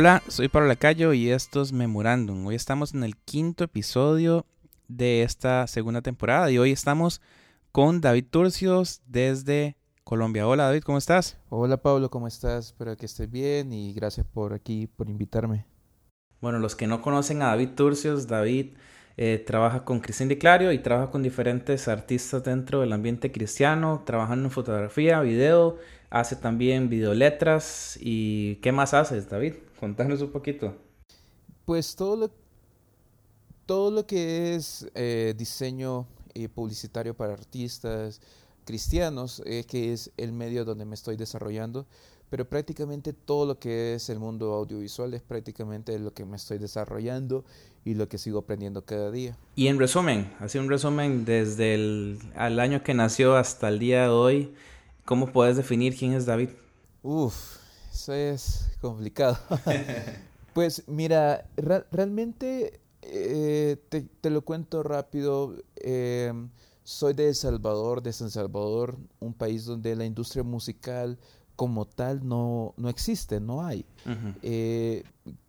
[0.00, 2.46] Hola, soy Pablo Lacayo y esto es Memorándum.
[2.46, 4.46] Hoy estamos en el quinto episodio
[4.86, 7.20] de esta segunda temporada y hoy estamos
[7.72, 10.46] con David Turcios desde Colombia.
[10.46, 11.36] Hola David, ¿cómo estás?
[11.48, 12.66] Hola Pablo, ¿cómo estás?
[12.66, 15.66] Espero que estés bien y gracias por aquí, por invitarme.
[16.40, 18.76] Bueno, los que no conocen a David Turcios, David
[19.18, 24.04] eh, trabaja con Cristian Di Clario y trabaja con diferentes artistas dentro del ambiente cristiano,
[24.06, 25.76] trabajando en fotografía, video,
[26.08, 29.54] hace también videoletras y ¿qué más haces, David?
[29.80, 30.76] Contanos un poquito.
[31.64, 32.30] Pues todo lo,
[33.66, 38.20] todo lo que es eh, diseño eh, publicitario para artistas
[38.64, 41.86] cristianos, eh, que es el medio donde me estoy desarrollando,
[42.30, 46.58] pero prácticamente todo lo que es el mundo audiovisual es prácticamente lo que me estoy
[46.58, 47.44] desarrollando
[47.84, 49.36] y lo que sigo aprendiendo cada día.
[49.56, 54.08] Y en resumen, así un resumen desde el año que nació hasta el día de
[54.08, 54.54] hoy,
[55.04, 56.50] ¿cómo puedes definir quién es David?
[57.02, 57.56] Uf,
[57.92, 59.38] eso es complicado.
[60.54, 61.48] pues mira,
[61.90, 65.56] realmente eh, te, lo cuento rápido.
[65.76, 66.32] Eh,
[66.84, 71.18] soy de El Salvador, de San Salvador, un país donde la industria musical
[71.58, 73.84] como tal no, no existe, no hay.
[74.42, 75.02] Eh,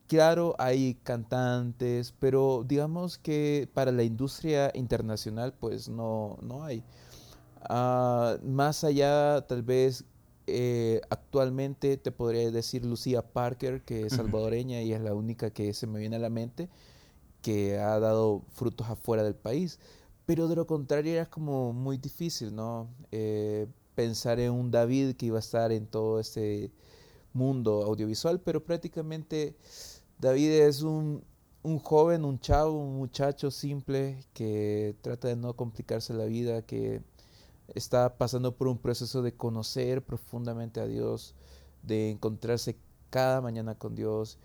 [0.07, 6.81] claro, hay cantantes, pero digamos que para la industria internacional pues no, no hay.
[7.61, 10.03] Ah, más allá tal vez
[10.47, 15.75] eh, actualmente te podría decir Lucía Parker, que es salvadoreña y es la única que
[15.75, 16.69] se me viene a la mente,
[17.43, 19.77] que ha dado frutos afuera del país.
[20.25, 22.87] Pero de lo contrario era como muy difícil, ¿no?
[23.11, 23.67] Eh,
[23.99, 26.71] pensar en un David que iba a estar en todo este
[27.33, 29.57] mundo audiovisual, pero prácticamente
[30.19, 31.21] David es un,
[31.63, 37.01] un joven, un chavo, un muchacho simple que trata de no complicarse la vida, que
[37.75, 41.35] está pasando por un proceso de conocer profundamente a Dios,
[41.83, 42.77] de encontrarse
[43.09, 44.37] cada mañana con Dios.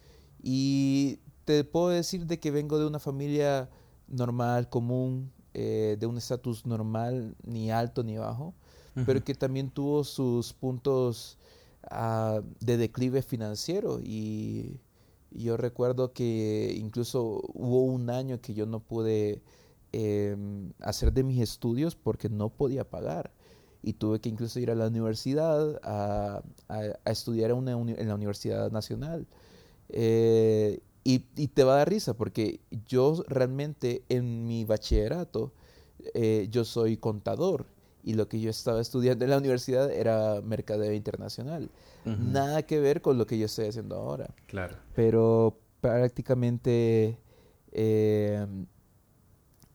[0.42, 3.70] Y te puedo decir de que vengo de una familia
[4.08, 8.52] normal, común, eh, de un estatus normal, ni alto ni bajo,
[9.06, 11.38] pero que también tuvo sus puntos
[11.90, 14.00] ah, de declive financiero.
[14.02, 14.80] Y,
[15.36, 19.42] yo recuerdo que incluso hubo un año que yo no pude
[19.96, 23.30] Em, hacer de mis estudios porque no podía pagar.
[23.80, 26.42] Y tuve que incluso ir a la universidad a,
[27.04, 29.28] estudiar en, en, la Universidad Nacional.
[29.90, 35.52] Eh, y, te va a dar risa porque yo realmente en mi bachillerato
[36.14, 37.66] eh, yo soy contador
[38.04, 41.70] y lo que yo estaba estudiando en la universidad era mercadeo internacional.
[42.04, 44.28] Nada que ver con lo que yo estoy haciendo ahora.
[44.46, 44.76] Claro.
[44.94, 47.18] Pero prácticamente
[47.72, 48.46] eh,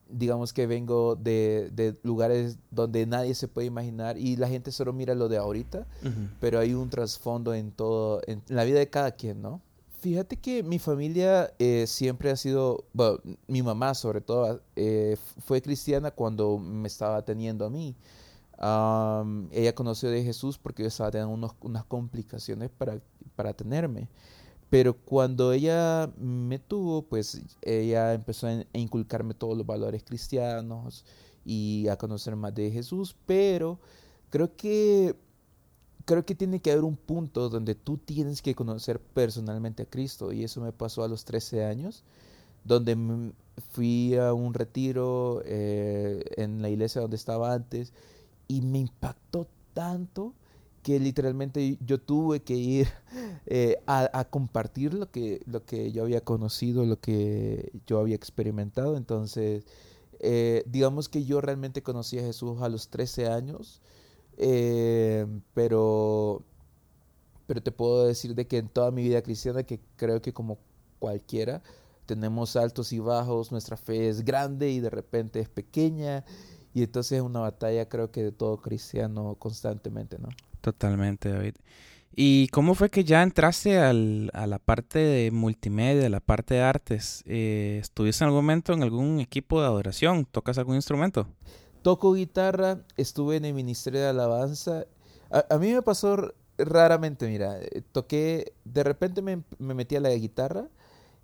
[0.10, 4.92] digamos que vengo de, de, lugares donde nadie se puede imaginar y la gente solo
[4.92, 5.86] mira lo de ahorita,
[6.40, 9.62] pero hay un trasfondo en todo, en la vida de cada quien, ¿no?
[10.00, 12.86] Fíjate que mi familia eh, siempre ha sido,
[13.48, 17.96] mi mamá sobre todo, eh, fue cristiana cuando me estaba teniendo a mí.
[19.52, 23.02] ella conoció de Jesús porque yo estaba teniendo unas complicaciones para,
[23.36, 24.08] para tenerme.
[24.70, 31.04] Pero cuando ella me tuvo, pues ella empezó a inculcarme todos los valores cristianos
[31.44, 33.80] y a conocer más de Jesús, pero
[34.30, 35.16] creo que
[36.10, 40.34] creo que tiene que haber un punto donde tú tienes que conocer personalmente a Cristo
[40.34, 42.04] y eso me pasó a los 13 años,
[42.64, 42.98] donde
[43.70, 47.94] fui a un retiro eh, en la iglesia donde estaba antes
[48.48, 50.34] y me impactó tanto
[50.82, 52.88] que literalmente yo tuve que ir
[53.46, 58.98] eh, a, compartir lo que, lo que yo había conocido, lo que yo había experimentado.
[58.98, 59.64] Entonces,
[60.22, 63.80] eh, digamos que yo realmente conocí a Jesús a los 13 años,
[64.40, 66.44] eh, pero,
[67.46, 70.58] pero te puedo decir de que en toda mi vida cristiana, que creo que como
[70.98, 71.62] cualquiera,
[72.06, 76.24] tenemos altos y bajos, nuestra fe es grande y de repente es pequeña.
[76.74, 80.30] Y entonces es una batalla creo que de todo cristiano constantemente, ¿no?
[80.62, 81.56] Totalmente, David.
[82.16, 86.62] ¿Y cómo fue que ya entraste al, a la parte de multimedia, la parte de
[86.62, 87.24] artes?
[87.26, 90.26] Eh, ¿Estuviste en algún momento en algún equipo de adoración?
[90.26, 91.28] ¿Tocas algún instrumento?
[91.82, 94.86] Toco guitarra, estuve en el Ministerio de Alabanza.
[95.32, 100.10] A, mí me pasó raramente, mira, eh, toqué, de repente me, me metí a la
[100.10, 100.68] guitarra,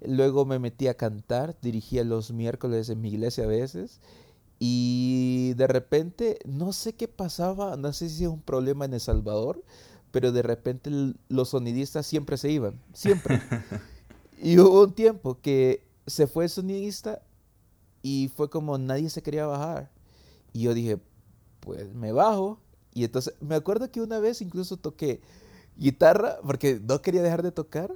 [0.01, 3.99] luego me metí a cantar, dirigía los miércoles en mi iglesia a veces,
[4.59, 9.01] y de repente, no sé qué pasaba, no sé si es un problema en El
[9.01, 9.63] Salvador,
[10.11, 10.89] pero de repente
[11.27, 13.41] los sonidistas siempre se iban, siempre.
[14.41, 17.21] y hubo un tiempo que se fue el sonidista
[18.01, 19.91] y fue como nadie se quería bajar.
[20.55, 20.97] Y yo dije,
[21.59, 22.61] pues me bajo.
[22.93, 25.19] Y entonces me acuerdo que una vez incluso toqué
[25.75, 27.93] guitarra porque no quería dejar de tocar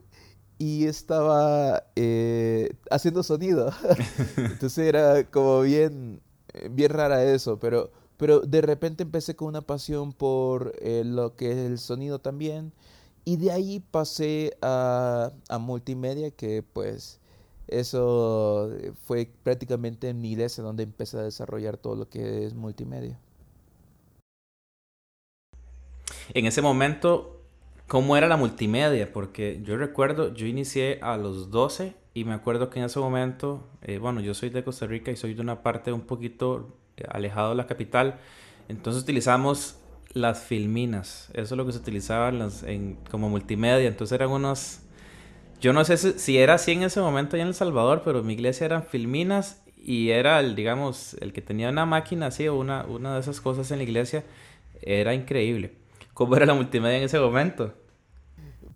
[0.57, 3.71] y estaba eh, haciendo sonido.
[4.35, 6.19] Entonces era como bien,
[6.71, 11.51] bien rara eso, pero, pero de repente empecé con una pasión por eh, lo que
[11.53, 12.73] es el sonido también.
[13.23, 17.21] Y de ahí pasé a, a multimedia, que pues
[17.71, 18.71] eso
[19.03, 23.19] fue prácticamente en mi iglesia donde empecé a desarrollar todo lo que es multimedia.
[26.33, 27.39] En ese momento
[27.89, 32.69] cómo era la multimedia, porque yo recuerdo, yo inicié a los 12 y me acuerdo
[32.69, 35.63] que en ese momento, eh, bueno, yo soy de Costa Rica y soy de una
[35.63, 38.19] parte un poquito eh, alejado de la capital,
[38.69, 39.79] entonces utilizamos
[40.13, 42.31] las filminas, eso es lo que se utilizaba
[43.09, 44.81] como multimedia, entonces eran unos,
[45.59, 48.33] yo no sé si, era así en ese momento allá en El Salvador, pero mi
[48.33, 52.85] iglesia eran filminas y era el, digamos, el que tenía una máquina así o una,
[52.85, 54.23] una de esas cosas en la iglesia,
[54.81, 55.73] era increíble.
[56.13, 57.73] ¿Cómo era la multimedia en ese momento?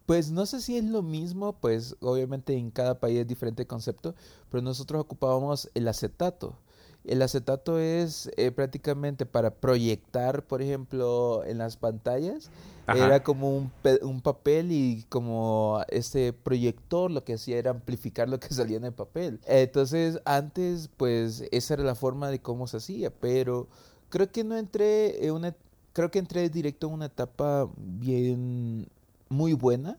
[0.05, 4.15] Pues no sé si es lo mismo, pues obviamente en cada país es diferente concepto,
[4.49, 6.57] pero nosotros ocupábamos el acetato.
[7.05, 12.49] El acetato es eh, prácticamente para proyectar, por ejemplo, en las pantallas.
[12.87, 13.71] Era como un,
[14.01, 18.83] un, papel y como este proyector lo que hacía era amplificar lo que salía en
[18.83, 19.39] el papel.
[19.45, 23.67] Entonces, antes, pues esa era la forma de cómo se hacía, pero
[24.09, 25.55] creo que no entré en una
[25.93, 28.87] creo que entré directo en una etapa bien
[29.29, 29.97] muy buena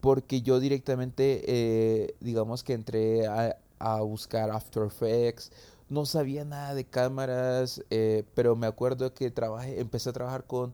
[0.00, 3.56] porque yo directamente eh, digamos que entré a,
[4.02, 5.50] buscar After Effects
[5.90, 10.72] no sabía nada de cámaras eh, pero me acuerdo que trabajé empecé a trabajar con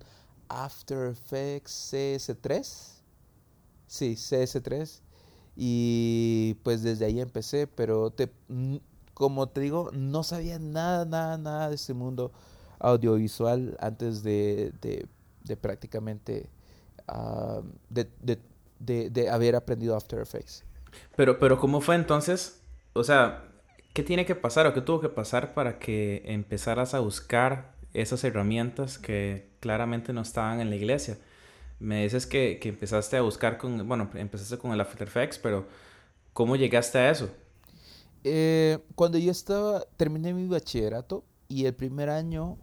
[0.48, 2.62] After Effects CS3
[3.88, 5.00] sí CS3
[5.56, 8.30] y pues desde ahí empecé pero te
[9.14, 12.30] como te digo no sabía nada nada nada de este mundo
[12.78, 16.48] audiovisual antes de, de, prácticamente
[17.08, 20.64] ah, de, haber aprendido After Effects.
[21.16, 22.60] Pero, pero ¿cómo fue entonces?
[22.92, 23.44] O sea,
[23.96, 28.22] ¿qué tiene que pasar o qué tuvo que pasar para que empezaras a buscar esas
[28.24, 31.16] herramientas que claramente no estaban en la iglesia?
[31.80, 35.66] Me dices que, que empezaste a buscar con, bueno, empezaste con el After Effects, pero
[36.34, 37.30] ¿cómo llegaste a eso?
[38.22, 42.58] Eh, cuando yo estaba, terminé mi bachillerato, y el primer año,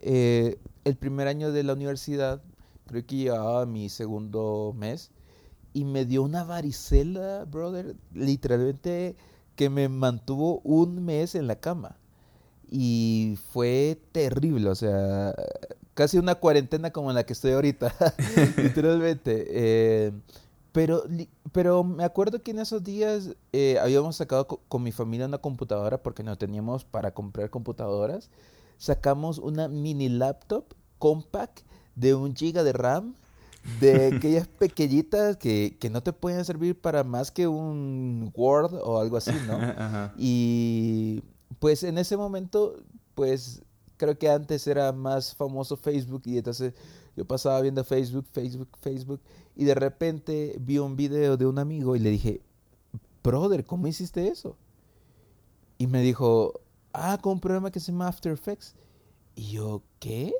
[0.00, 2.42] eh, el primer año de la universidad,
[2.86, 5.10] creo que llevaba mi segundo mes,
[5.74, 9.16] y me dio una varicela, brother, literalmente
[9.56, 11.96] que me mantuvo un mes en la cama.
[12.70, 15.34] Y fue terrible, o sea,
[15.94, 17.94] casi una cuarentena como la que estoy ahorita,
[18.56, 19.46] literalmente.
[19.48, 20.12] Eh,
[20.72, 21.04] pero,
[21.52, 26.02] pero me acuerdo que en esos días eh, habíamos sacado con mi familia una computadora
[26.02, 28.30] porque no teníamos para comprar computadoras.
[28.78, 30.64] Sacamos una mini laptop
[30.98, 31.60] compact
[31.94, 33.14] de un giga de RAM,
[33.80, 39.00] de aquellas pequeñitas que, que no te pueden servir para más que un Word o
[39.00, 39.58] algo así, ¿no?
[40.18, 41.22] Y
[41.58, 42.76] pues en ese momento,
[43.14, 43.62] pues
[43.96, 46.74] creo que antes era más famoso Facebook y entonces
[47.16, 49.20] yo pasaba viendo Facebook, Facebook, Facebook
[49.54, 52.40] y de repente vi un video de un amigo y le dije,
[53.22, 54.56] brother, ¿cómo hiciste eso?
[55.78, 56.60] Y me dijo,
[56.92, 58.74] ah, con un programa que se llama After Effects.
[59.34, 60.32] Y yo, ¿qué?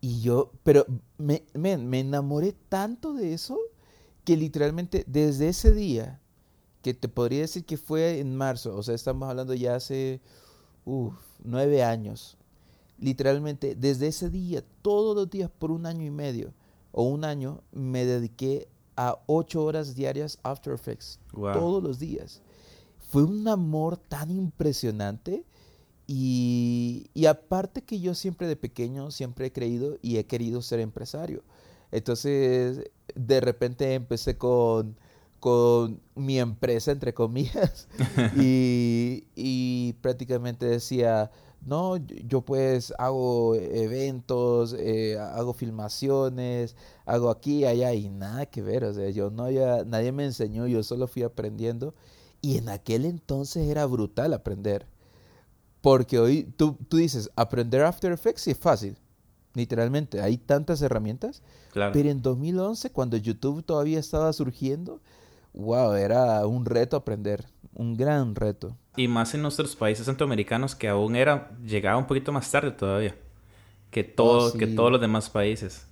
[0.00, 0.86] Y yo, pero
[1.16, 3.58] me, me enamoré tanto de eso
[4.24, 6.20] que literalmente desde ese día,
[6.82, 10.20] que te podría decir que fue en marzo, o sea, estamos hablando ya hace
[11.42, 12.36] nueve años,
[12.98, 16.52] literalmente desde ese día, todos los días por un año y medio
[16.92, 22.42] o un año, me dediqué a ocho horas diarias After Effects, todos los días.
[22.98, 25.44] Fue un amor tan impresionante
[26.08, 30.80] y, y, aparte que yo siempre de pequeño, siempre he creído y he querido ser
[30.80, 31.42] empresario.
[31.92, 34.96] Entonces, de repente empecé con,
[35.38, 37.88] con mi empresa, entre comillas,
[38.36, 41.30] y, y prácticamente decía,
[41.66, 48.84] no, yo pues hago eventos, eh, hago filmaciones, hago aquí, allá y nada que ver,
[48.84, 51.94] o sea, yo no había, nadie me enseñó, yo solo fui aprendiendo
[52.40, 54.86] y en aquel entonces era brutal aprender.
[55.80, 58.96] Porque hoy tú, tú dices, aprender After Effects sí es fácil,
[59.54, 61.42] literalmente, hay tantas herramientas,
[61.72, 65.00] pero en 2011 cuando YouTube todavía estaba surgiendo,
[65.54, 68.76] wow, era un reto aprender, un gran reto.
[68.96, 73.14] Y más en nuestros países centroamericanos que aún era, llegaba un poquito más tarde todavía
[73.90, 75.86] que, todo, oh, que todos los demás países.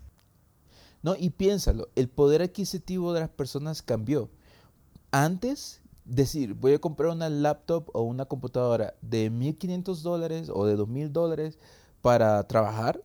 [1.02, 4.28] No, y piénsalo, el poder adquisitivo de las personas cambió.
[5.12, 10.76] Antes, decir, voy a comprar una laptop o una computadora de 1.500 dólares o de
[10.76, 11.58] 2.000 dólares
[12.00, 13.02] para trabajar,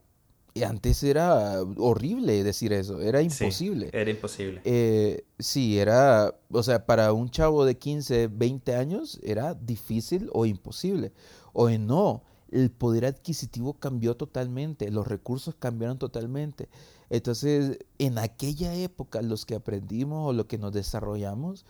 [0.53, 3.89] y antes era horrible decir eso, era imposible.
[3.93, 4.62] era imposible.
[4.65, 10.46] Eh, sí, era, o sea, para un chavo de 15, 20 años era difícil o
[10.46, 11.13] imposible.
[11.53, 16.67] O no, el poder adquisitivo cambió totalmente, los recursos cambiaron totalmente.
[17.10, 21.65] Entonces, en aquella época, los que aprendimos o lo que nos desarrollamos,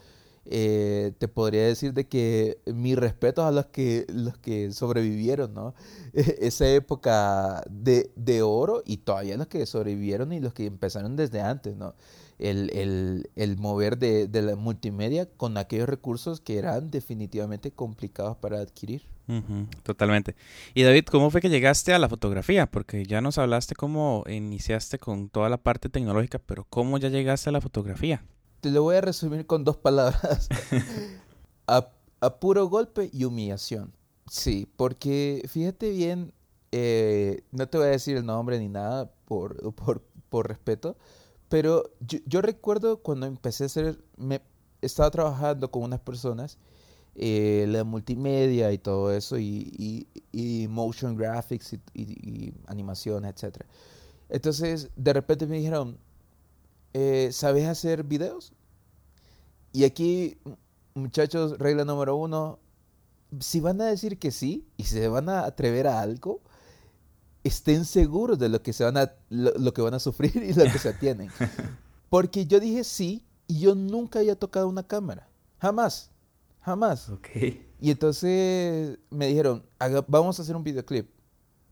[0.45, 5.75] eh, te podría decir de que mi respeto a los que, los que sobrevivieron, ¿no?
[6.13, 11.41] Esa época de, de, oro y todavía los que sobrevivieron y los que empezaron desde
[11.41, 11.93] antes, ¿no?
[12.39, 18.36] El, el, el mover de, de, la multimedia con aquellos recursos que eran definitivamente complicados
[18.38, 19.03] para adquirir.
[19.83, 20.36] totalmente.
[20.74, 22.65] Y David, ¿cómo fue que llegaste a la fotografía?
[22.65, 27.50] Porque ya nos hablaste cómo iniciaste con toda la parte tecnológica, pero ¿cómo ya llegaste
[27.50, 28.24] a la fotografía?
[28.62, 30.48] Te lo voy a resumir con dos palabras.
[31.68, 31.89] a,
[32.39, 33.91] puro golpe y humillación.
[34.30, 36.34] Sí, porque fíjate bien,
[36.72, 39.74] eh, no te voy a decir el nombre ni nada por,
[40.30, 40.96] por, respeto,
[41.50, 44.41] pero yo, recuerdo cuando empecé a hacer, me
[44.82, 46.58] estaba trabajando con unas personas,
[47.15, 50.08] eh, la multimedia y todo eso, y,
[50.70, 53.65] motion graphics y, y, animación, etc.
[54.30, 55.98] Entonces, de repente me dijeron,
[56.93, 58.53] eh, ¿sabes hacer videos?
[59.74, 60.38] Y aquí,
[60.93, 62.60] muchachos, regla número uno,
[63.39, 66.41] si van a decir que sí y se van a atrever a algo,
[67.43, 70.63] estén seguros de lo que, se van a, lo, que van a sufrir y lo
[70.65, 71.29] que se atienen.
[72.10, 75.29] Porque yo dije sí y yo nunca había tocado una cámara.
[75.60, 76.12] Jamás.
[76.62, 77.10] Jamás.
[77.10, 77.67] Okay.
[77.79, 79.63] Y entonces me dijeron,
[80.07, 81.10] vamos a hacer un videoclip.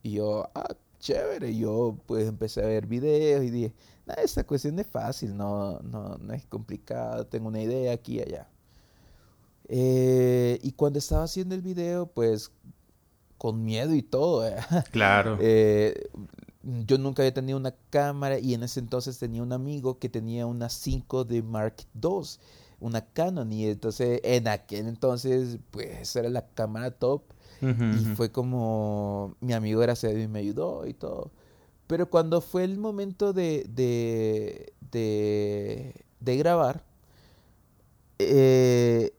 [0.01, 1.51] Y yo, ah, chévere.
[1.51, 3.73] Y yo pues empecé a ver videos y dije,
[4.13, 8.47] esta cuestión es fácil, no, no, no es complicado, tengo una idea aquí y allá.
[9.71, 12.51] Eh, y cuando estaba haciendo el video, pues
[13.37, 14.47] con miedo y todo.
[14.47, 14.55] ¿eh?
[14.91, 15.37] Claro.
[15.39, 16.09] Eh,
[16.85, 20.45] yo nunca había tenido una cámara y en ese entonces tenía un amigo que tenía
[20.45, 22.21] una 5 de Mark II,
[22.79, 23.51] una Canon.
[23.51, 27.21] Y entonces en aquel entonces, pues era la cámara top.
[27.61, 31.31] y fue como mi amigo era y me ayudó y todo.
[31.89, 34.75] Pero cuando fue el momento de, de,
[36.19, 36.85] de, grabar,
[38.19, 39.11] eh,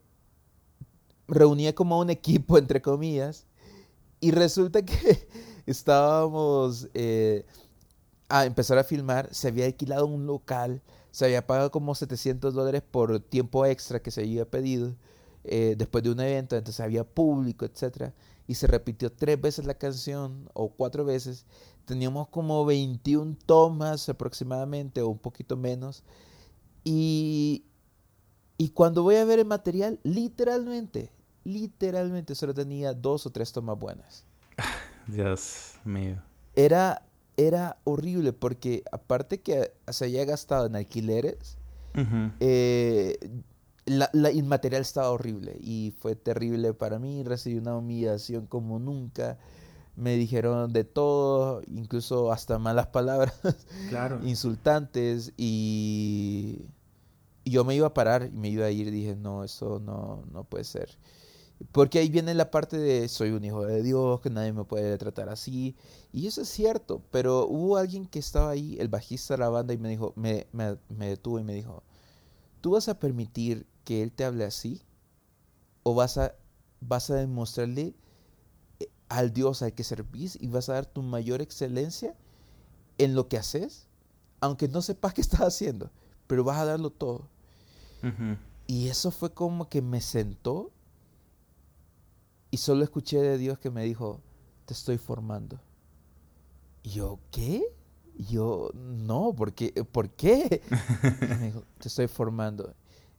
[1.27, 3.45] reunía como un equipo, entre comillas,
[4.21, 5.27] y resulta que
[5.67, 7.45] estábamos eh,
[8.29, 12.85] a empezar a filmar, se había alquilado un local, se había pagado como 700 dólares
[12.89, 14.95] por tiempo extra que se había pedido
[15.44, 18.12] eh, después de un evento, entonces había público, etc.
[18.47, 21.47] Y se repitió tres veces la canción o cuatro veces
[21.85, 26.02] teníamos como 21 tomas aproximadamente o un poquito menos.
[26.85, 27.64] Y,
[28.59, 31.11] y cuando voy a ver el material, literalmente,
[31.44, 34.25] literalmente solo tenía dos o tres tomas buenas.
[35.06, 36.23] Dios mío.
[36.54, 37.02] Era,
[37.37, 41.56] era horrible porque aparte que se había gastado en alquileres,
[42.38, 43.18] eh,
[43.87, 47.23] la, el material estaba horrible y fue terrible para mí.
[47.25, 49.39] Recibí una humillación como nunca
[49.97, 53.35] me dijeron de todo, incluso hasta malas palabras,
[53.91, 54.21] claro.
[54.27, 56.65] insultantes, y,
[57.45, 60.45] yo me iba a parar y me iba a ir, dije, no, eso no, no
[60.45, 60.97] puede ser.
[61.73, 64.97] Porque ahí viene la parte de soy un hijo de Dios, que nadie me puede
[64.97, 65.77] tratar así.
[66.13, 69.75] Y eso es cierto, pero hubo alguien que estaba ahí, el bajista de la banda,
[69.75, 71.83] y me dijo, me, me, me detuvo y me dijo,
[72.61, 74.83] ¿tú vas a permitir que él te hable así?
[75.83, 76.35] ¿O vas a,
[76.81, 77.95] vas a demostrarle
[79.09, 82.17] al Dios al que servís y vas a dar tu mayor excelencia
[82.97, 83.88] en lo que haces,
[84.40, 85.90] aunque no sepas qué estás haciendo,
[86.26, 87.29] pero vas a darlo todo.
[88.67, 90.71] Y eso fue como que me sentó
[92.50, 94.21] y solo escuché de Dios que me dijo,
[94.64, 95.61] te estoy formando.
[96.83, 97.62] Y yo, ¿qué?
[98.25, 99.73] Yo, no, ¿por qué?
[99.91, 100.62] ¿Por qué?
[101.21, 102.75] me dijo, te estoy formando.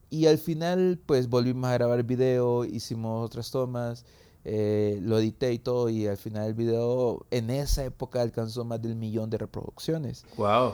[0.10, 4.06] Y al final, pues volvimos a grabar el video, hicimos otras tomas,
[4.44, 8.82] eh, lo edité y todo y al final el video en esa época alcanzó más
[8.82, 10.26] del millón de reproducciones.
[10.36, 10.74] Wow.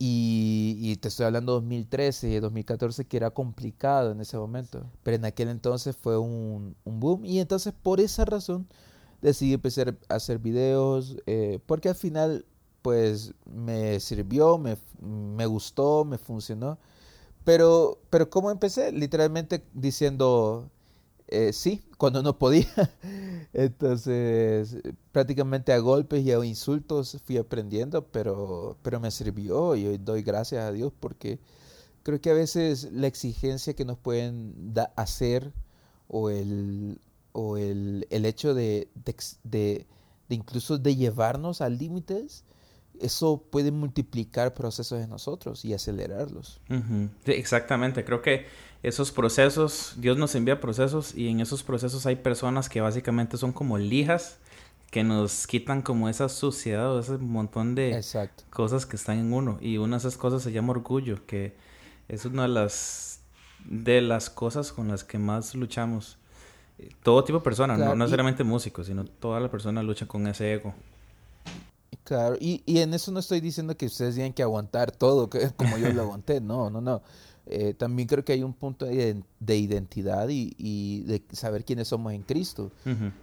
[0.00, 4.86] Y, te estoy hablando de 2013, 2014, que era complicado en ese momento.
[5.02, 7.24] Pero en aquel entonces fue un, boom.
[7.24, 8.68] Y entonces por esa razón
[9.20, 11.16] decidí empezar a hacer videos.
[11.26, 12.46] Eh, porque al final
[12.82, 16.78] pues me sirvió, me, me gustó, me funcionó.
[17.44, 18.92] Pero, pero ¿cómo empecé?
[18.92, 20.70] Literalmente diciendo,
[21.28, 22.68] eh, sí, cuando no podía.
[23.52, 24.78] Entonces,
[25.12, 30.22] prácticamente a golpes y a insultos fui aprendiendo, pero, pero me sirvió y hoy doy
[30.22, 31.38] gracias a Dios porque
[32.02, 35.52] creo que a veces la exigencia que nos pueden hacer
[36.08, 37.00] o el,
[37.32, 42.44] o el, el hecho de, de, de, incluso de llevarnos a límites
[43.00, 46.60] eso puede multiplicar procesos en nosotros y acelerarlos.
[47.26, 48.46] exactamente, creo que
[48.82, 53.52] esos procesos, Dios nos envía procesos y en esos procesos hay personas que básicamente son
[53.52, 54.38] como lijas
[54.90, 58.02] que nos quitan como esa suciedad o ese montón de
[58.50, 59.58] cosas que están en uno.
[59.60, 61.56] Y una de esas cosas se llama orgullo, que
[62.08, 63.20] es una de las,
[63.64, 66.16] de las cosas con las que más luchamos.
[67.02, 70.74] Todo tipo de personas, no necesariamente músicos, sino toda la persona lucha con ese ego.
[72.08, 75.50] Claro, y, y en eso no estoy diciendo que ustedes tienen que aguantar todo que,
[75.56, 77.02] como yo lo aguanté, no, no, no.
[77.44, 82.14] Eh, también creo que hay un punto de, identidad y, y, de saber quiénes somos
[82.14, 82.72] en Cristo.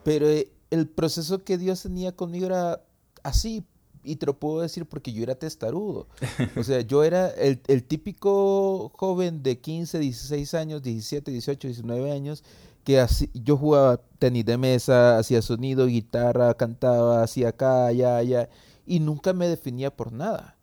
[0.04, 2.80] Pero eh, el proceso que Dios tenía conmigo era
[3.24, 3.66] así,
[4.04, 6.06] y te lo puedo decir porque yo era testarudo.
[6.56, 12.12] O sea, yo era el, el, típico joven de 15, 16 años, 17, 18, 19
[12.12, 12.44] años,
[12.84, 18.48] que así, yo jugaba tenis de mesa, hacía sonido, guitarra, cantaba, hacía acá, allá, allá,
[18.86, 20.58] y nunca me definía por nada.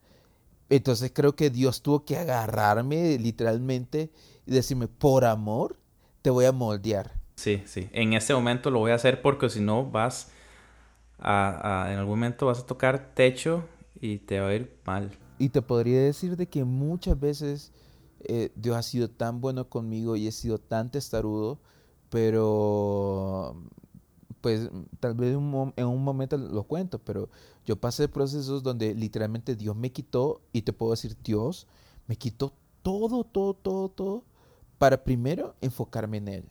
[0.69, 4.11] Entonces creo que Dios tuvo que agarrarme literalmente
[4.47, 5.77] y decirme, por amor,
[6.23, 7.13] te voy a moldear.
[7.37, 7.89] Sí, sí.
[7.93, 10.31] En este momento lo voy a hacer porque si no vas
[11.19, 13.65] a, en algún momento vas a tocar techo
[14.01, 15.11] y te va a ir mal.
[15.39, 17.73] Y te podría decir de que muchas veces
[18.21, 21.59] eh, Dios ha sido tan bueno conmigo y he sido tan testarudo,
[22.11, 23.32] pero
[24.43, 24.69] pues
[25.01, 27.31] tal vez en un momento lo cuento, pero
[27.65, 31.67] yo pasé procesos donde literalmente Dios me quitó, y te puedo decir, Dios
[32.09, 34.25] me quitó todo, todo, todo, todo,
[34.79, 36.45] para primero enfocarme en Él.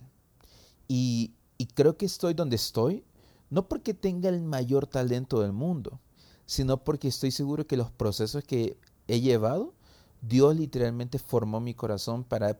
[0.88, 3.04] Y, y creo que estoy donde estoy,
[3.50, 6.00] no porque tenga el mayor talento del mundo,
[6.46, 9.74] sino porque estoy seguro que los procesos que he llevado,
[10.22, 12.58] Dios literalmente formó mi corazón para,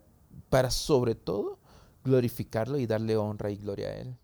[0.50, 1.58] para sobre todo
[2.04, 4.16] glorificarlo y darle honra y gloria a Él.